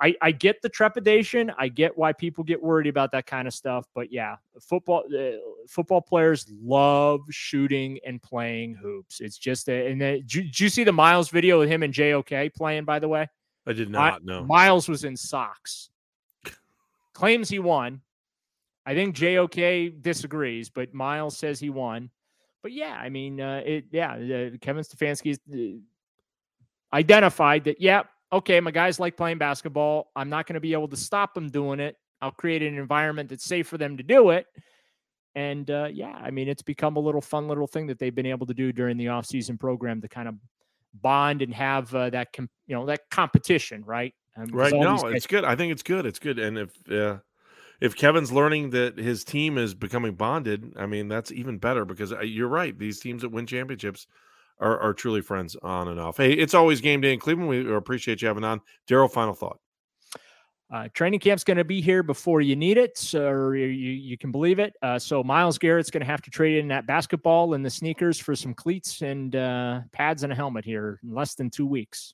I, 0.02 0.16
I 0.22 0.32
get 0.32 0.62
the 0.62 0.70
trepidation. 0.70 1.52
I 1.58 1.68
get 1.68 1.98
why 1.98 2.14
people 2.14 2.44
get 2.44 2.62
worried 2.62 2.88
about 2.88 3.12
that 3.12 3.26
kind 3.26 3.48
of 3.48 3.54
stuff. 3.54 3.86
But 3.94 4.12
yeah, 4.12 4.38
football 4.62 5.04
uh, 5.14 5.38
football 5.68 6.02
players 6.02 6.50
love 6.62 7.22
shooting 7.30 8.00
and 8.06 8.22
playing 8.22 8.76
hoops. 8.76 9.20
It's 9.20 9.38
just 9.38 9.68
a, 9.68 9.92
and 9.92 10.00
then, 10.00 10.20
did, 10.20 10.34
you, 10.34 10.44
did 10.44 10.60
you 10.60 10.70
see 10.70 10.84
the 10.86 10.94
Myles 10.94 11.30
video 11.30 11.60
with 11.60 11.70
him 11.70 11.84
and 11.84 11.94
JOK 11.94 12.54
playing? 12.54 12.86
By 12.86 13.00
the 13.00 13.10
way, 13.10 13.28
I 13.68 13.74
did 13.74 13.90
not. 13.90 14.24
know 14.24 14.46
Myles 14.46 14.88
was 14.88 15.04
in 15.04 15.18
socks. 15.18 15.90
Claims 17.14 17.50
he 17.50 17.60
won. 17.60 18.02
I 18.90 18.96
think 18.96 19.16
JOK 19.16 20.02
disagrees, 20.02 20.72
but 20.72 20.96
Myles 20.96 21.38
says 21.38 21.60
he 21.60 21.70
won. 21.70 22.10
But 22.64 22.72
yeah, 22.72 22.98
I 23.00 23.10
mean, 23.10 23.40
uh, 23.40 23.62
it. 23.64 23.86
Yeah, 23.92 24.14
uh, 24.14 24.58
Kevin 24.60 24.84
Stefanski's 24.84 25.38
uh, 25.54 25.78
identified 26.92 27.66
that. 27.66 27.80
Yeah, 27.80 28.02
okay, 28.34 28.60
my 28.60 28.72
guys 28.72 29.00
like 29.00 29.16
playing 29.16 29.38
basketball. 29.38 30.10
I'm 30.16 30.28
not 30.28 30.48
going 30.48 30.56
to 30.56 30.60
be 30.60 30.74
able 30.74 30.88
to 30.88 30.98
stop 30.98 31.36
them 31.36 31.50
doing 31.50 31.80
it. 31.80 31.98
I'll 32.20 32.32
create 32.32 32.64
an 32.64 32.80
environment 32.80 33.30
that's 33.30 33.46
safe 33.46 33.68
for 33.68 33.78
them 33.78 33.96
to 33.96 34.02
do 34.02 34.32
it. 34.32 34.48
And 35.36 35.70
uh, 35.70 35.90
yeah, 35.94 36.20
I 36.20 36.32
mean, 36.32 36.50
it's 36.50 36.64
become 36.64 36.96
a 36.96 37.00
little 37.00 37.22
fun 37.22 37.48
little 37.48 37.68
thing 37.68 37.86
that 37.88 38.00
they've 38.00 38.16
been 38.16 38.26
able 38.26 38.48
to 38.48 38.56
do 38.56 38.72
during 38.72 38.98
the 38.98 39.06
offseason 39.06 39.60
program 39.60 40.02
to 40.02 40.08
kind 40.08 40.28
of 40.28 40.34
bond 40.96 41.44
and 41.44 41.54
have 41.54 41.94
uh, 41.94 42.10
that, 42.10 42.34
com- 42.34 42.50
you 42.66 42.76
know, 42.76 42.88
that 42.88 43.02
competition, 43.12 43.84
right? 43.86 44.16
Um, 44.36 44.48
right. 44.48 44.74
No, 44.74 44.96
it's 45.10 45.28
good. 45.28 45.46
I 45.46 45.56
think 45.56 45.72
it's 45.72 45.84
good. 45.84 46.08
It's 46.08 46.18
good. 46.18 46.40
And 46.40 46.58
if, 46.58 46.72
uh, 46.92 47.20
if 47.82 47.96
Kevin's 47.96 48.32
learning 48.32 48.72
that 48.72 48.98
his 48.98 49.24
team 49.24 49.58
is 49.58 49.74
becoming 49.74 50.16
bonded, 50.16 50.74
I 50.78 50.86
mean, 50.86 51.08
that's 51.08 51.32
even 51.32 51.58
better 51.58 51.86
because 51.86 52.12
uh, 52.14 52.22
you're 52.22 52.48
right. 52.48 52.78
These 52.78 53.00
teams 53.00 53.22
that 53.22 53.30
win 53.30 53.46
championships– 53.46 54.08
are, 54.60 54.80
are 54.80 54.94
truly 54.94 55.22
friends 55.22 55.56
on 55.62 55.88
and 55.88 56.00
off. 56.00 56.18
Hey, 56.18 56.34
it's 56.34 56.54
always 56.54 56.82
game 56.82 57.02
day 57.02 57.14
in 57.14 57.20
Cleveland. 57.20 57.50
We 57.50 57.74
appreciate 57.74 58.22
you 58.22 58.28
having 58.28 58.44
on. 58.44 58.62
Daryl, 58.88 59.12
final 59.12 59.34
thought. 59.34 59.60
Uh, 60.72 60.88
training 60.94 61.20
camp's 61.20 61.44
going 61.44 61.58
to 61.58 61.64
be 61.64 61.82
here 61.82 62.04
before 62.04 62.42
you 62.42 62.56
need 62.56 62.78
it, 62.78 62.96
so, 62.96 63.28
or 63.28 63.56
you, 63.56 63.66
you 63.66 64.18
can 64.20 64.32
believe 64.32 64.60
it. 64.60 64.74
Uh, 64.84 65.00
so 65.00 65.24
Myles 65.24 65.58
Garrett's 65.58 65.90
going 65.90 66.02
to 66.02 66.06
have 66.06 66.22
to 66.22 66.30
trade 66.30 66.60
in 66.60 66.68
that 66.68 66.86
basketball 66.86 67.56
and 67.56 67.66
the 67.66 67.72
sneakers 67.72 68.20
for 68.20 68.36
some 68.36 68.54
cleats 68.54 69.02
and 69.02 69.36
uh, 69.36 69.82
pads 69.92 70.22
and 70.22 70.32
a 70.32 70.36
helmet 70.36 70.64
here 70.64 71.00
in 71.04 71.12
less 71.12 71.34
than 71.34 71.50
two 71.50 71.66
weeks. 71.66 72.14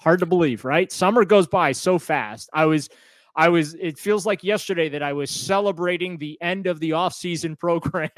Hard 0.00 0.18
to 0.18 0.26
believe, 0.26 0.64
right? 0.64 0.90
Summer 0.90 1.24
goes 1.24 1.46
by 1.46 1.70
so 1.70 1.96
fast. 1.96 2.50
I 2.52 2.64
was, 2.66 2.88
I 3.34 3.48
was. 3.48 3.74
It 3.74 3.98
feels 3.98 4.26
like 4.26 4.44
yesterday 4.44 4.88
that 4.90 5.02
I 5.02 5.12
was 5.12 5.30
celebrating 5.30 6.18
the 6.18 6.40
end 6.40 6.66
of 6.66 6.80
the 6.80 6.90
offseason 6.90 7.58
program. 7.58 8.08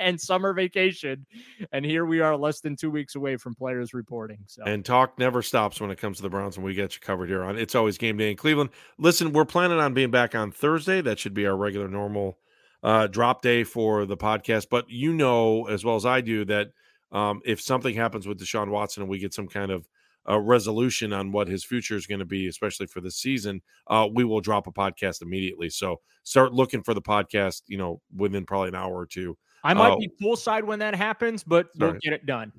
and 0.00 0.20
summer 0.20 0.52
vacation. 0.52 1.26
And 1.72 1.84
here 1.84 2.04
we 2.04 2.20
are 2.20 2.36
less 2.36 2.60
than 2.60 2.74
two 2.74 2.90
weeks 2.90 3.14
away 3.14 3.36
from 3.36 3.54
players 3.54 3.94
reporting. 3.94 4.38
So 4.46 4.62
and 4.64 4.84
talk 4.84 5.18
never 5.18 5.42
stops 5.42 5.80
when 5.80 5.90
it 5.90 5.98
comes 5.98 6.16
to 6.16 6.22
the 6.22 6.30
Browns, 6.30 6.56
and 6.56 6.64
we 6.64 6.74
get 6.74 6.94
you 6.94 7.00
covered 7.00 7.28
here 7.28 7.44
on 7.44 7.58
It's 7.58 7.74
Always 7.74 7.98
Game 7.98 8.16
Day 8.16 8.30
in 8.30 8.36
Cleveland. 8.36 8.70
Listen, 8.98 9.32
we're 9.32 9.44
planning 9.44 9.78
on 9.78 9.94
being 9.94 10.10
back 10.10 10.34
on 10.34 10.50
Thursday. 10.50 11.00
That 11.00 11.18
should 11.18 11.34
be 11.34 11.46
our 11.46 11.56
regular 11.56 11.88
normal 11.88 12.38
uh, 12.82 13.06
drop 13.06 13.42
day 13.42 13.62
for 13.64 14.06
the 14.06 14.16
podcast. 14.16 14.66
But 14.70 14.88
you 14.88 15.12
know 15.12 15.66
as 15.66 15.84
well 15.84 15.96
as 15.96 16.06
I 16.06 16.20
do 16.20 16.44
that 16.46 16.70
um, 17.12 17.40
if 17.44 17.60
something 17.60 17.94
happens 17.94 18.26
with 18.26 18.40
Deshaun 18.40 18.70
Watson 18.70 19.02
and 19.02 19.10
we 19.10 19.18
get 19.18 19.34
some 19.34 19.48
kind 19.48 19.70
of 19.70 19.86
a 20.26 20.40
resolution 20.40 21.12
on 21.12 21.32
what 21.32 21.48
his 21.48 21.64
future 21.64 21.96
is 21.96 22.06
going 22.06 22.18
to 22.18 22.24
be, 22.24 22.46
especially 22.46 22.86
for 22.86 23.00
this 23.00 23.16
season, 23.16 23.62
uh, 23.88 24.08
we 24.12 24.24
will 24.24 24.40
drop 24.40 24.66
a 24.66 24.72
podcast 24.72 25.22
immediately. 25.22 25.70
So 25.70 26.00
start 26.22 26.52
looking 26.52 26.82
for 26.82 26.94
the 26.94 27.02
podcast, 27.02 27.62
you 27.66 27.78
know, 27.78 28.00
within 28.14 28.46
probably 28.46 28.68
an 28.68 28.74
hour 28.74 28.96
or 28.96 29.06
two 29.06 29.36
I 29.62 29.74
might 29.74 29.98
be 29.98 30.10
oh. 30.10 30.24
poolside 30.24 30.64
when 30.64 30.78
that 30.78 30.94
happens, 30.94 31.44
but 31.44 31.68
we'll 31.78 31.92
get 32.00 32.12
it 32.12 32.26
done. 32.26 32.52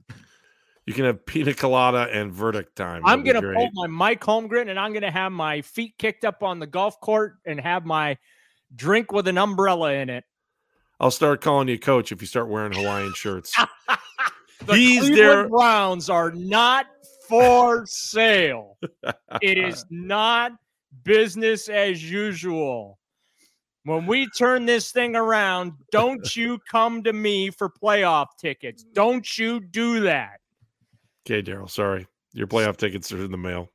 You 0.86 0.94
can 0.94 1.06
have 1.06 1.26
pina 1.26 1.54
colada 1.54 2.10
and 2.12 2.32
verdict 2.32 2.76
time. 2.76 3.04
I'm 3.06 3.24
going 3.24 3.42
to 3.42 3.54
pull 3.54 3.70
my 3.74 3.88
Mike 3.88 4.22
Holmgren 4.22 4.70
and 4.70 4.80
I'm 4.80 4.92
going 4.92 5.04
to 5.04 5.12
have 5.12 5.32
my 5.32 5.62
feet 5.62 5.96
kicked 5.98 6.26
up 6.26 6.44
on 6.44 6.60
the 6.60 6.68
golf 6.68 7.00
court 7.00 7.36
and 7.46 7.60
have 7.60 7.86
my 7.86 8.18
drink 8.76 9.12
with 9.12 9.28
an 9.28 9.38
umbrella 9.38 9.94
in 9.94 10.10
it. 10.10 10.24
I'll 11.00 11.12
start 11.12 11.42
calling 11.42 11.68
you 11.68 11.80
coach 11.80 12.12
if 12.12 12.22
you 12.22 12.28
start 12.28 12.48
wearing 12.48 12.74
Hawaiian 12.74 13.14
shirts. 13.14 13.54
the 14.66 14.76
He's 14.76 15.00
Cleveland 15.00 15.18
there. 15.18 15.50
Browns 15.50 16.10
are 16.10 16.32
not 16.32 16.88
for 17.42 17.86
sale. 17.86 18.78
it 19.42 19.58
is 19.58 19.86
not 19.90 20.52
business 21.04 21.70
as 21.70 22.04
usual. 22.04 23.00
When 23.84 24.06
we 24.06 24.28
turn 24.38 24.66
this 24.66 24.92
thing 24.92 25.16
around, 25.16 25.74
don't 25.92 26.36
you 26.36 26.60
come 26.70 27.02
to 27.04 27.14
me 27.14 27.50
for 27.50 27.70
playoff 27.70 28.28
tickets. 28.40 28.84
Don't 28.94 29.38
you 29.38 29.60
do 29.60 30.02
that. 30.02 30.40
Okay, 31.26 31.42
Daryl. 31.42 31.70
Sorry. 31.70 32.06
Your 32.34 32.48
playoff 32.48 32.78
tickets 32.78 33.12
are 33.12 33.24
in 33.24 33.32
the 33.32 33.38
mail. 33.38 33.70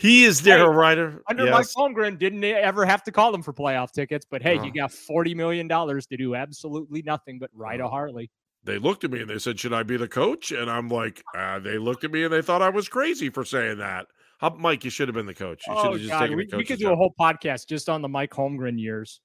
He 0.00 0.24
is 0.24 0.40
Daryl 0.42 0.72
hey, 0.72 0.96
Ruiter. 0.96 1.22
Under 1.28 1.44
yes. 1.44 1.52
Mike 1.52 1.66
Holmgren, 1.94 2.18
didn't 2.18 2.44
ever 2.44 2.84
have 2.84 3.02
to 3.04 3.12
call 3.12 3.30
them 3.30 3.42
for 3.42 3.52
playoff 3.52 3.92
tickets. 3.92 4.26
But 4.28 4.42
hey, 4.42 4.54
you 4.54 4.60
uh-huh. 4.60 4.70
got 4.74 4.90
$40 4.90 5.36
million 5.36 5.68
to 5.68 6.16
do 6.16 6.34
absolutely 6.34 7.02
nothing 7.02 7.38
but 7.38 7.50
ride 7.54 7.80
a 7.80 7.84
uh-huh. 7.84 7.90
Harley. 7.90 8.30
They 8.64 8.78
looked 8.78 9.04
at 9.04 9.10
me 9.10 9.20
and 9.20 9.28
they 9.30 9.38
said, 9.38 9.58
Should 9.58 9.72
I 9.72 9.82
be 9.82 9.96
the 9.96 10.08
coach? 10.08 10.52
And 10.52 10.70
I'm 10.70 10.88
like, 10.88 11.22
uh, 11.36 11.58
They 11.58 11.78
looked 11.78 12.04
at 12.04 12.12
me 12.12 12.24
and 12.24 12.32
they 12.32 12.42
thought 12.42 12.62
I 12.62 12.68
was 12.68 12.88
crazy 12.88 13.28
for 13.28 13.44
saying 13.44 13.78
that. 13.78 14.06
How, 14.38 14.50
Mike, 14.50 14.84
you 14.84 14.90
should 14.90 15.08
have 15.08 15.14
been 15.14 15.26
the 15.26 15.34
coach. 15.34 15.62
You 15.66 15.74
should 15.74 15.86
Oh 15.86 15.92
have 15.92 16.00
just 16.00 16.10
God, 16.10 16.20
taken 16.20 16.36
we, 16.36 16.46
the 16.46 16.56
we 16.56 16.64
could 16.64 16.78
do 16.78 16.86
job. 16.86 16.94
a 16.94 16.96
whole 16.96 17.14
podcast 17.20 17.68
just 17.68 17.88
on 17.88 18.02
the 18.02 18.08
Mike 18.08 18.30
Holmgren 18.30 18.80
years. 18.80 19.20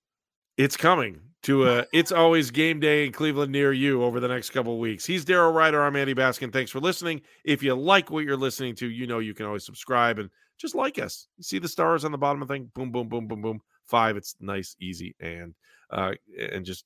It's 0.58 0.78
coming 0.78 1.20
to 1.44 1.68
a 1.70 1.86
it's 1.94 2.12
always 2.12 2.50
game 2.50 2.80
day 2.80 3.06
in 3.06 3.12
Cleveland 3.12 3.52
near 3.52 3.72
you 3.72 4.04
over 4.04 4.20
the 4.20 4.28
next 4.28 4.50
couple 4.50 4.74
of 4.74 4.80
weeks. 4.80 5.06
He's 5.06 5.24
Daryl 5.24 5.54
Ruiter. 5.56 5.84
I'm 5.84 5.96
Andy 5.96 6.16
Baskin. 6.16 6.52
Thanks 6.52 6.72
for 6.72 6.80
listening. 6.80 7.22
If 7.44 7.62
you 7.62 7.76
like 7.76 8.10
what 8.10 8.26
you're 8.26 8.38
listening 8.38 8.74
to, 8.76 8.88
you 8.90 9.06
know 9.06 9.20
you 9.20 9.36
can 9.36 9.46
always 9.46 9.66
subscribe 9.66 10.18
and 10.18 10.30
just 10.60 10.74
like 10.74 10.98
us. 10.98 11.28
You 11.38 11.44
see 11.44 11.60
the 11.60 11.68
stars 11.68 12.06
on 12.06 12.12
the 12.12 12.18
bottom 12.18 12.42
of 12.42 12.48
the 12.48 12.54
thing? 12.56 12.72
Boom, 12.74 12.92
boom, 12.92 13.08
boom, 13.08 13.28
boom, 13.28 13.42
boom. 13.42 13.60
Five. 13.86 14.18
It's 14.18 14.36
nice, 14.40 14.76
easy, 14.82 15.16
and 15.20 15.54
uh 15.92 16.14
and 16.52 16.66
just 16.66 16.86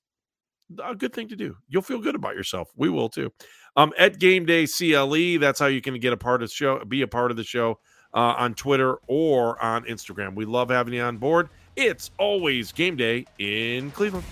a 0.84 0.96
good 0.96 1.14
thing 1.14 1.28
to 1.30 1.36
do. 1.36 1.56
You'll 1.68 1.82
feel 1.82 2.00
good 2.00 2.16
about 2.16 2.36
yourself. 2.36 2.70
We 2.76 2.90
will 2.90 3.10
too. 3.10 3.32
Um, 3.76 3.94
at 3.98 4.20
Game 4.20 4.46
Day 4.46 4.68
CLE, 4.68 5.40
that's 5.40 5.60
how 5.60 5.68
you 5.68 5.82
can 5.82 5.98
get 6.00 6.14
a 6.14 6.18
part 6.18 6.44
of 6.44 6.50
the 6.50 6.56
show, 6.56 6.84
be 6.86 7.02
a 7.02 7.08
part 7.08 7.32
of 7.32 7.38
the 7.38 7.44
show 7.44 7.80
uh, 8.14 8.36
on 8.38 8.54
Twitter 8.54 8.98
or 9.08 9.62
on 9.64 9.86
Instagram. 9.86 10.36
We 10.36 10.46
love 10.46 10.70
having 10.70 10.94
you 10.94 11.02
on 11.02 11.18
board. 11.18 11.50
It's 11.76 12.12
always 12.20 12.72
game 12.72 12.98
day 12.98 13.26
in 13.40 13.92
Cleveland. 13.92 14.26